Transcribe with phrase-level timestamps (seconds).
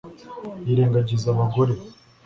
[0.65, 1.73] Yirengagiza abagore